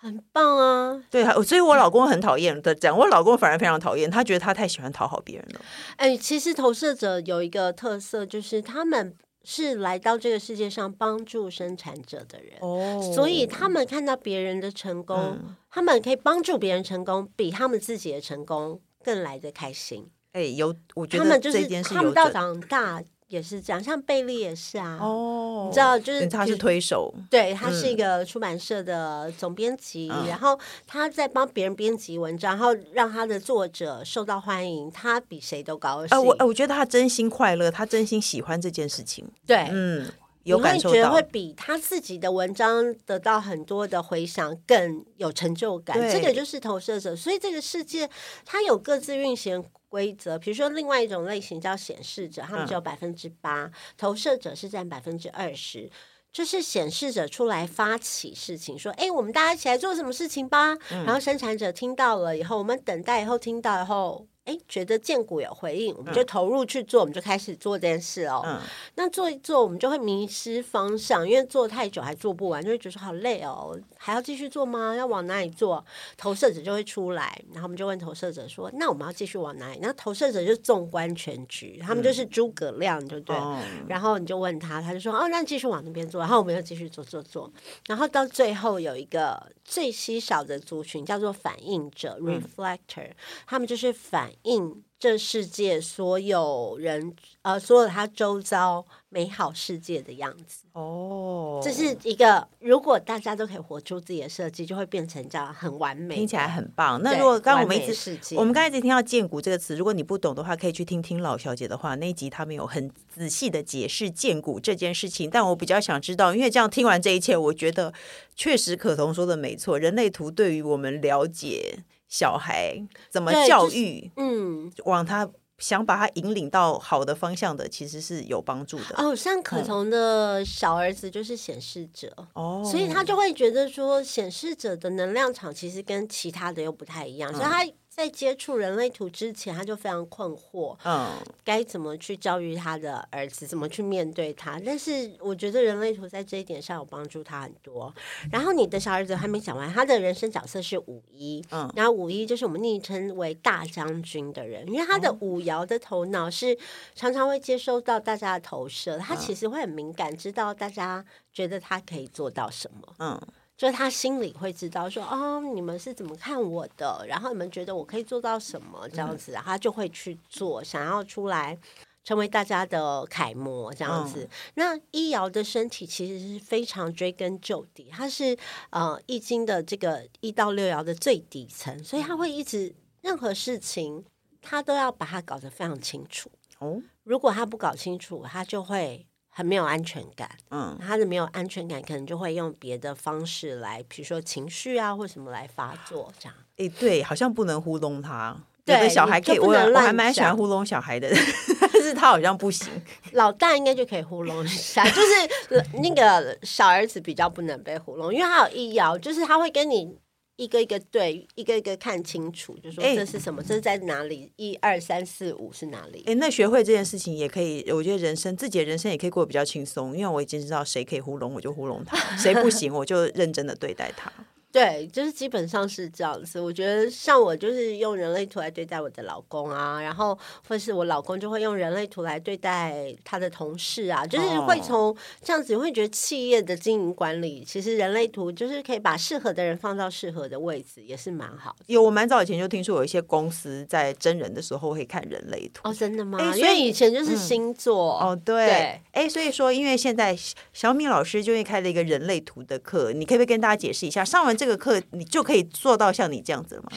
[0.04, 1.02] 很棒啊！
[1.10, 5.62] 对，所以我老公很讨厌的讲，我老公反而非常讨厌，他觉得他太喜欢讨好别人了。
[5.96, 20.10] 哎，其实投射者有一个特色，就是他们是来到这个世界上帮助生产者的人，哦，所以他们看到别人的成功，嗯，他们可以帮助别人成功，比他们自己的成功更来得开心。
[20.34, 23.02] 哎，有，我觉得他们就是他们到长大。
[23.34, 25.00] 也是这样，像贝利也是啊。
[25.02, 36.16] 哦，你知道，就是他是推手，对，他是一个出版社的总编辑，嗯、然后他在帮别人编辑文章，然后让他的作者受到欢迎，他比谁都高兴。
[36.16, 39.28] 呃、我我觉得他真心快乐，他真心喜欢这件事情。
[39.48, 40.08] 对，嗯，
[40.44, 46.00] 有感受到，你会觉得会比他自己的文章得到很多的回响更有成就感。
[46.12, 48.08] 这个就是投射者，所以这个世界
[48.46, 49.64] 它有各自运行
[49.94, 55.88] 规则，比如说另外一种类型叫显示者，他们只有百分之八，投射者是占百分之二十，
[56.32, 60.74] 就是显示者出来发起事情，说：“哎，我们大家一起来做什么事情吧。
[60.90, 64.28] 嗯”然后生产者听到了以后，我们等待以后听到以后。
[64.46, 68.42] 哎，觉得建股有回应，我们就投入去做，嗯、我们就开始做这件事哦。
[68.46, 68.60] 嗯、
[68.96, 74.94] 那做一做，我们就会迷失方向，因为做太久还做不完，就会觉得好累哦，还要继续做吗？
[74.98, 75.86] 要往哪里做？
[76.18, 83.34] 投射者就会出来，然后我们就问投射者说：“那我们要继续往哪里？”那投射者就纵观全局，他们就是诸葛亮，对不对。
[83.38, 87.50] 嗯、然后你就问他，他就说：“哦，那继续往那边做。”然后我们又继续做做做，
[87.88, 93.16] 然后到最后有一个最稀少的族群叫做反应者 （reflector），、嗯、
[93.48, 94.33] 他们就是反。
[94.42, 102.48] 应这世界所有人，呃，所有他周遭美好世界的样子哦，这是一个。
[102.60, 107.02] 如果大家都可以活出自己的设计，就会变成这样很完美，听起来很棒。
[107.04, 115.30] 那如果刚刚我们一直我们刚才一直听到“建骨”这个词，如果你不懂的话，可以去听听老小姐的话，那一集他们有很仔细的解释建骨这件事情。
[115.30, 117.94] 但我比较想知道，因为这样听完这一切，我觉得
[118.38, 121.80] 确实可彤说的没错，人类图对于我们了解。
[122.14, 124.02] 小孩怎么教育？
[124.02, 128.96] 就是、嗯，往他想把他引领到好的方向的，其实是有帮助的。
[128.98, 137.74] 哦，像可彤的小儿子就是显示者哦，所以他就会觉得说，显示者的能量场其实跟其他的又不太一样，嗯、所以他。
[137.96, 144.60] 在接触人类图之前，他就非常困惑，嗯，该怎么去教育他的儿子，怎么去面对他？
[144.66, 147.94] 但是我觉得人类图在这一点上有帮助他很多。
[148.32, 156.58] 然后你的小儿子还没讲完，他的人生角色是五一，嗯，然后五一就是我们昵称为大将军的人，因为他的五爻的头脑是
[156.96, 163.22] 常常会接收到大家的投射，他其实会很敏感，知道大家觉得他可以做到什么，嗯。
[163.56, 167.06] 就是他心里会知道说，哦，你们是怎么看我的？
[167.08, 168.90] 然后你们觉得我可以做到什么？
[168.90, 171.58] 这样子，他就会去做，想要出来
[172.04, 174.24] 成为大家的楷模，这样子。
[174.24, 178.36] 嗯、那易爻的身体其实是非常追根究底，它是
[178.72, 184.04] 呃易经的这个一到六爻的最底层，所以他会一直任何事情
[184.42, 186.30] 他都要把它搞得非常清楚。
[186.58, 189.06] 哦，如果他不搞清楚，他就会。
[189.34, 196.36] 很没有安全感，嗯，他的没有安全感，可能就会用别的方式来，比如说情绪啊，或什么来发作，这样。
[196.58, 198.38] 哎，对，好像不能糊弄他。
[198.66, 201.10] 对，有的小孩可以，我我还蛮喜欢糊弄小孩的，
[201.60, 202.70] 但是他好像不行。
[203.12, 209.98] 老大应该就可以糊弄一下，就是那个小儿子比较不能被糊弄，因为他有一爻，就是他会跟你
[210.36, 214.32] 一个一个对，一个一个看清楚，就说这是什么，欸、这是在哪里？
[214.36, 216.00] 一二三四五是哪里？
[216.08, 224.12] 哎、欸，那学会这件事情也可以，我觉得人生自己的人生也可以过得比较轻松，因为我已经知道谁可以糊弄我就糊弄他， 谁不行我就认真的对待他。
[224.54, 226.40] 对，就是基本上是这样子。
[226.40, 241.66] 我觉得像我就是用人类图来对待我的老公啊，然后或是我老公就会用人类图来对待他的同事啊，就是会从这样子，你会觉得企业的经营管理，其实人类图就是可以把适合的人放到适合的位置，也是蛮好的。
[241.66, 245.68] 有，我蛮早以前就听说有一些公司在真人的时候会看人类图。
[245.68, 246.20] 哦，真的吗？
[246.20, 247.98] 欸、因为以前就是星座。
[248.04, 248.50] 嗯、哦，对。
[248.50, 250.16] 哎对，所以说，因为现在
[250.54, 254.06] 小米老师就会开了一个人类图的课，你可不可以跟大家解释一下？
[254.06, 256.70] 上完这个课，你就可以做到像你这样子了吗？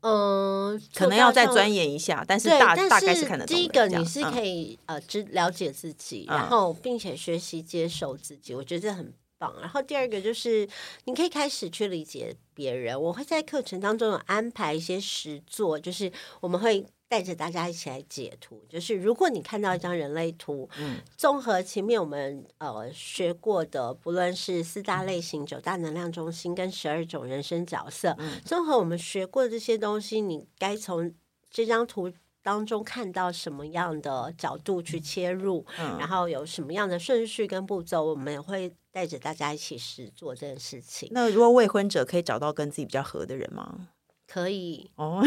[0.00, 3.54] 嗯，可能要再钻研一下，但是大大概是看得懂。
[3.54, 9.54] 第一个你是可以、嗯、呃，知了解自己，然后并且学习接受自己，我觉得这很棒。
[9.60, 10.66] 然后第二个就是
[11.04, 12.98] 你可以开始去理解别人。
[12.98, 16.10] 我会在课程当中有安排一些实作，就是
[16.40, 16.86] 我们会。
[17.10, 31.12] 带着大家一起来解图，就是如果你看到一张人类图，嗯，综合前面我们呃学过的，不论是四大类型、九大能量中心跟十二种人生角色，嗯，综合我们学过的这些东西，你该从
[31.50, 32.12] 这张图
[32.44, 41.08] 当中看到什么样的角度去切入，嗯，然后有什么样的顺序跟步骤，我们也会带着大家一起实做这件事情。
[41.10, 43.88] 那如果未婚者可以找到跟自己比较合的人吗？
[44.32, 45.20] 可以哦，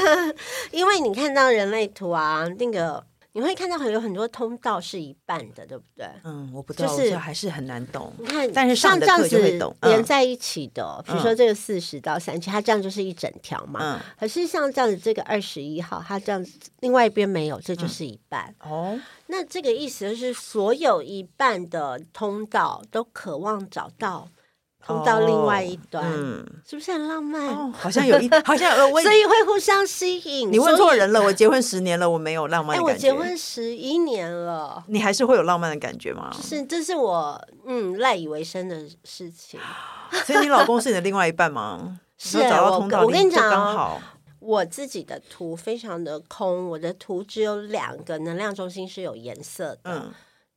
[0.72, 6.08] 因为你看到人类图啊，那个你会看到很有很多通道是一半的，对不对？
[6.24, 8.10] 嗯，我不知道，就是还是很难懂。
[8.18, 9.38] 你看，但是像这样子
[9.82, 13.78] 连在一起的，比如说这个四十到三七，它这样就是一整条嘛。
[13.82, 14.00] 嗯。
[14.18, 18.54] 可是像这样子，这个二十一号，它这样子另外一边没有，这就是一半。
[18.60, 18.98] 哦。
[19.26, 24.26] 那这个意思就是，所有一半的通道都渴望找到。
[24.84, 26.04] 通到另外一端，
[26.66, 27.46] 是不是很浪漫？
[27.48, 30.50] 哦、好像有一， 好像有，所以会互相吸引。
[30.50, 33.08] 你问错人了，我结婚十年了，我没有浪漫的感觉。
[33.08, 36.34] 哎、我结婚十一年了，你还是会有浪漫的感觉吗？
[36.42, 39.60] 是，这是我嗯赖以为生的事情。
[40.26, 42.00] 所以你老公是你的另外一半吗？
[42.18, 44.00] 是，找到通道我我跟你讲，刚好
[44.40, 49.80] 我自己的图非常的空，我的图只有两个能量中心是有颜色的。
[49.84, 50.10] 嗯。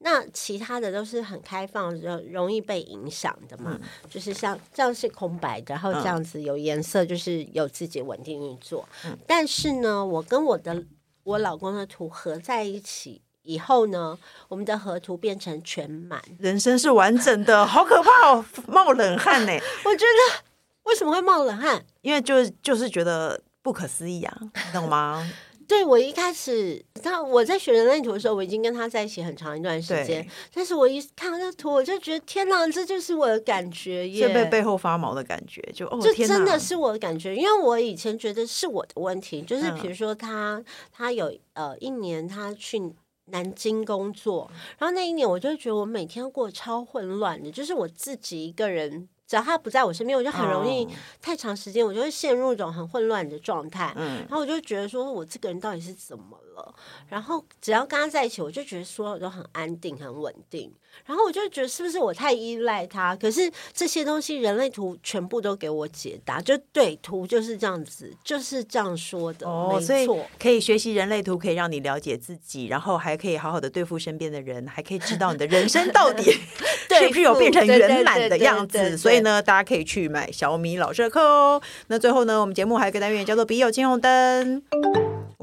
[0.06, 3.80] 那其他的都是很开放，就容易被影响的嘛。
[3.82, 8.88] 嗯、就是像这样是空白，然后这样子有颜色，就是有自己稳定运作。
[9.06, 10.84] 嗯、但是呢，我跟我的
[11.24, 14.18] 我老公的图合在一起以后呢，
[14.50, 19.54] 我们的合图变成全满，人生是完整的，好可怕哦，冒冷汗呢。
[19.86, 20.44] 我觉得
[20.84, 21.82] 为什么会冒冷汗？
[22.02, 25.26] 因为就就是觉得不可思议啊，你懂吗？
[25.68, 30.24] 对，我一开始，他我在学人类图的时候，我已经跟他在一起很长一段时间。
[30.24, 34.28] 对但是我一看到这图，我就觉得天哪，这就是我的感觉耶！
[34.28, 37.36] 是被背后发毛的感觉，就哦，就真的是我的感觉。
[37.36, 42.82] 因为我以前觉得是我的问题，就是比如说他，嗯、他有呃一年他去
[43.26, 49.08] 南京工作，然后那一年我就觉得我每天过得超混乱的，就是我自己一个人。
[49.34, 50.88] 只要他不在我身边，我就很容易
[51.20, 53.92] 太长时间，我就会陷入一种很混乱的状态。
[53.96, 56.74] 嗯，然后我就觉得说，我这个人到底是怎么了？
[57.10, 60.72] 然后只要跟他在一起，我就觉得所有都很安定、很稳定。
[61.06, 63.16] 然后我就觉得是不是我太依赖他？
[63.16, 69.48] 可是这些东西人类图全部都给我解答，就对，图就是这样子，就是这样说的。
[69.48, 76.32] 哦，没错，所以可以学习人类图，可以让你了解自己，然后还可以好好的对付身边的人，还可以知道你的人生到底
[76.94, 78.96] 是不是有变成圆满的样子。
[78.96, 81.60] 所以呢，大家可以去买小米老师的课哦。
[81.88, 84.62] 那最后呢，我们节目还有一个单元叫做“笔友青红灯”。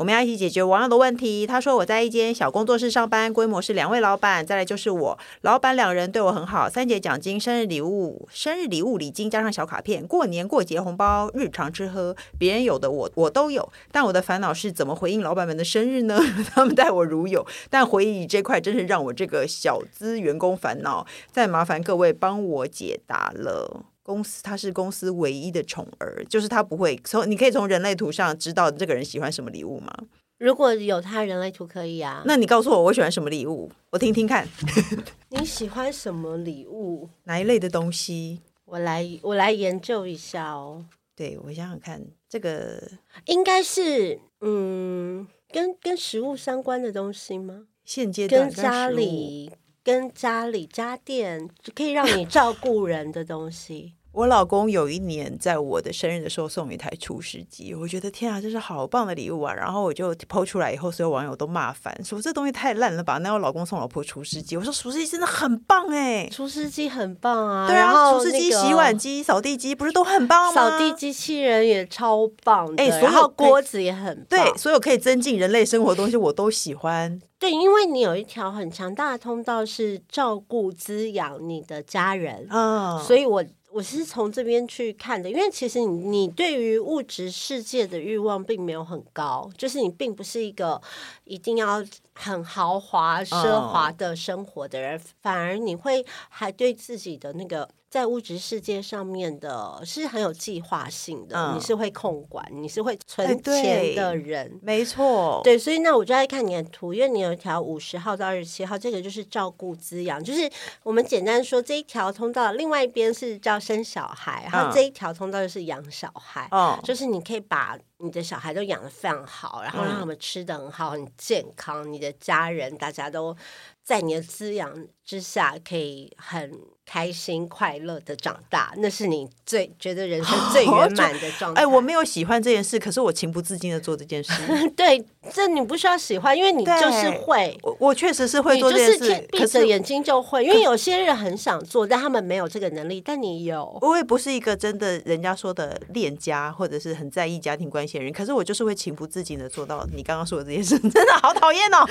[0.01, 1.47] 我们要一起解决网友的问题。
[1.47, 5.19] 他说：“我在一间小工作室上班，规模是两位老板，再来就是我。
[5.43, 13.71] 老板两人对我很好，三节奖金、生日礼物、生日礼物礼金加上小卡片，过年过节红包，日常吃喝，别人有的我我都有。
[13.93, 16.19] 但我的烦恼是怎么回应老板们的生日呢？
[16.55, 21.07] 他们待我如有，但回忆这块真是让我这个小资员工烦恼。
[21.31, 29.93] 再麻烦各位帮我解答了。”公司他是公司唯一的宠儿，就是他不会从你可以从人类图上知道这个人喜欢什么礼物吗？
[30.39, 32.23] 如果有他人类图可以啊。
[32.25, 34.49] 那你告诉我我喜欢什么礼物，我听听看。
[35.29, 37.09] 你喜欢什么礼物？
[37.25, 38.41] 哪一类的东西？
[38.65, 40.87] 我来我来研究一下哦。
[41.15, 42.83] 对，我想想看，这个
[43.27, 47.67] 应该是嗯，跟跟食物相关的东西吗？
[47.85, 49.51] 现阶段跟家里
[49.83, 53.95] 跟家里家电可以让你照顾人的东西。
[54.13, 59.55] 我老公有一年在我的生日的时候送我一台厨师机，我觉得天啊，这是好棒的礼物啊！
[59.55, 63.19] 然后我就 PO 出来以后，所有网友都骂翻，说这东西太烂了吧？
[63.19, 70.71] 那我老公送老婆厨师机，我说厨师机真的很棒哎，厨师机很棒啊，对啊，然后厨师机、洗碗机、扫地机不是都很棒吗？
[70.71, 77.21] 扫地机器人也超棒，哎，然后锅子也很棒，对，所有可以增进人类生活的东西我都喜欢。
[77.39, 83.45] 对，因为你有一条很强大的通道是照顾滋养你的家人啊，所以我。
[83.73, 90.81] 我是从这边去看的，因为其实你你对于物质世界的欲望并没有很高，就是你并不是一个
[91.25, 97.69] 一定要很豪华奢华的生活的人，反而你会还对自己的那个。
[97.91, 105.41] 在物质世界上面的是很有计划性的，嗯，你是会控管，你是会存钱的人，哎，没错。
[105.43, 110.49] 对，所以那我就在看你的图，因为你有一条五十号到二十七号，这个就是照顾滋养，就是
[110.85, 123.37] 我们简单说这一条通道，另外一边是叫生小孩，然后这一条通道就是养小孩，嗯，就是你可以把你的小孩都养的非常好，然后让他们吃的很好，很健康，你的家人大家都
[123.85, 126.59] 在你的滋养之下，可以很。
[126.93, 131.63] 开心快乐的长大，那是你最觉得人生最 圆满的状态。
[131.63, 134.33] 哎，我没有喜欢这件事，可是我情不自禁的做这件事。
[134.75, 135.01] 对，
[135.33, 137.57] 这你不需要喜欢，因为你就是会。
[137.63, 140.45] 我我确实是会做这件事，闭着眼睛就会。
[140.45, 143.79] 因为有些人很想做，但他们没有这个能力，但你有。
[143.83, 151.85] 我也不是一个真的人家说的恋家，或者是很在意家庭关系可是我就是会情不自禁的做到你刚刚说的这件事， 真的好讨厌哦，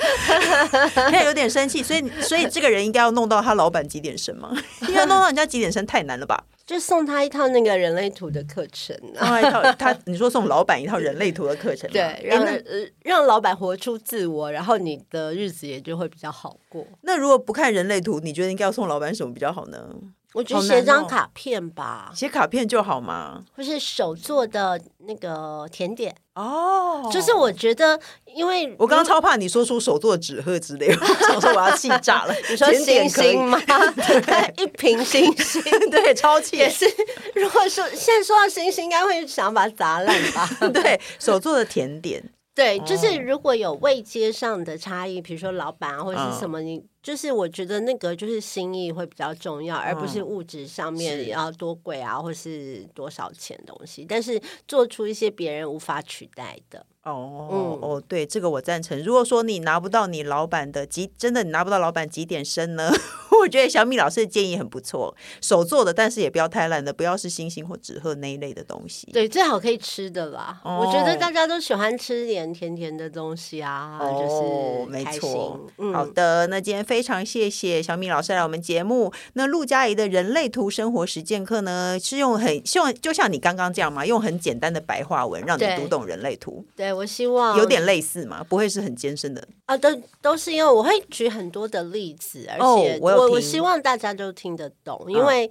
[0.94, 1.82] 现在有点生气。
[1.82, 4.56] 所以，所以这个人应该要弄到他老板几点生吗？
[4.94, 6.44] 要弄到人家几点生太难了吧？
[6.66, 16.86] 就送他一套那个人类图的课程，啊，一套他你说送老板一套人类图的课程，对，让、欸、让老板活出自我，然后你的日子也就会比较好过。
[17.02, 19.88] 那如果不看人类图，你觉得应该要送老板什么比较好呢？
[20.32, 23.42] 我觉得写张卡片吧，写卡片就好嘛？
[23.56, 27.98] 或是手做的那个甜点哦，就是我觉得，
[28.34, 32.34] 因为我刚刚超怕你说出手做的纸鹤之类， 我想说我要气炸了。
[32.48, 33.60] 你说星星吗？
[33.66, 36.56] 对，一瓶星星，对，超气。
[36.56, 36.86] 也是，
[37.34, 40.48] 如果说现在说到星星，应该会想把它砸烂吧？
[40.72, 42.22] 对，手做的甜点，
[42.54, 46.84] 对，就是如果有位阶上的差异，比如说老板啊或者是什么你。
[47.02, 54.04] 就是我觉得那个就是心意会比较重要，而不是物质上面要多贵啊，或是多少钱东西。
[54.06, 54.38] 但是
[54.68, 56.84] 做出一些别人无法取代的。
[57.04, 59.02] 哦、嗯、哦，对，这个我赞成。
[59.02, 62.92] 如果说你拿不到你老板的几，真的你拿不到老板几点升呢？
[63.40, 69.08] 我觉得小米老师的建议很不错，手做的，但是也不要太烂的，不要是星星或纸鹤那一类的东西。
[69.12, 70.60] 对，最好可以吃的啦。
[70.62, 75.94] 哦、我觉得大家都喜欢吃点甜甜的东西啊，哦、就是没错、嗯。
[75.94, 79.10] 好的，那今天非常谢谢小米老师来我们节目。
[79.32, 86.62] 那陆佳怡的人类图生活实践课呢，是用很希望就像你刚刚这样嘛，用很简单的白话文让你读懂人类图。
[86.76, 86.90] 对。
[86.90, 89.76] 对我希望有点类似嘛，不会是很艰深的啊？
[89.76, 89.88] 都
[90.20, 95.50] 都是因为我会举很多的例子，而且我、哦、我，我希望大家都听得懂，因为。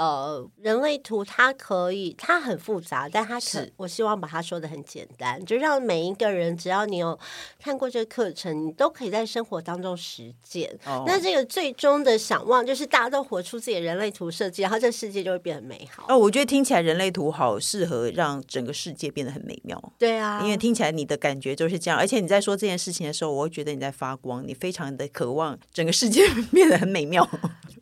[0.00, 7.18] 嗯呃，人类图它可以，它很复杂，但它是我希望把它说的很简单，就让每一个人，只要你有
[7.62, 10.74] 看过这个课程，你都可以在生活当中实践。
[10.86, 16.06] 哦、那这个最终的想望，就是大家都活出自己的人类图设计，然后这个世界就会变得美好。
[16.08, 19.92] 哦，我觉得听起来人类图好适合让整个世界变得很美妙。
[19.98, 27.28] 对啊，因为听起来你的感觉就是这样，而且你在说这件事情的时候，我会觉得你在发光，你非常的渴望整个世界 变得很美妙。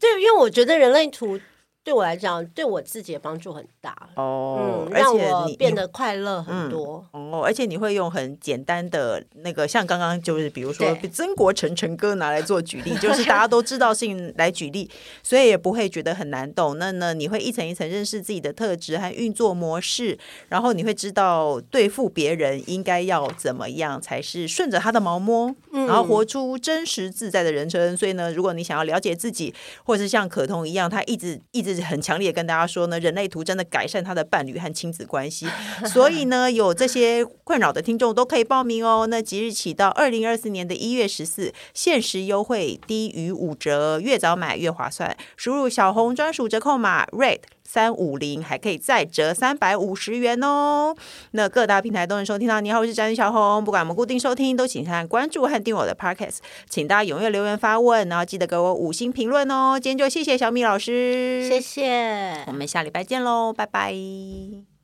[0.00, 1.38] 对，因为我觉得人类图。
[1.85, 14.91] 对我来讲，对我自己的帮助很大哦，嗯，让我变得快乐很多，嗯，哦，而且你会用很简单的那个，像刚刚就是比如说曾国成成哥拿来做举例， 就是大家都知道性来举例，
[15.22, 16.76] 所以也不会觉得很难懂。
[16.76, 20.18] 那呢，你会一层一层认识自己的特质和运作模式，
[20.51, 27.97] 然后你会知道对付别人应该要怎么样才是顺着他的毛摸，然后活出真实自在的人生。
[27.97, 29.55] 所以呢，如果你想要了解自己，
[29.85, 31.78] 或者是像可彤一样，他一直一直。
[31.83, 35.47] 很强烈跟大家说呢， 人类图真的改善他的伴侣和亲子关系，
[35.93, 39.07] 所以呢，有这些困扰的听众都可以报名哦。
[39.09, 45.16] 那即日起到二零二四年的一月十四，限时优惠低于五折，越早买越划算。
[45.37, 47.41] 输入小红专属折扣码 Red。
[47.70, 50.96] 三五零还可以再折三百五十元哦。
[51.32, 52.62] 那各大平台都能收听到。
[52.62, 53.62] 你好，我是宅女小红。
[53.62, 56.38] 不管我们固定收听，都请看关注和订我的 Podcast。
[56.70, 59.78] 请大家踊跃留言发问，然后记得给我五星评论哦。
[59.78, 62.42] 今天就谢谢小米老师，谢谢。
[62.46, 64.78] 我们下礼拜见喽，拜拜。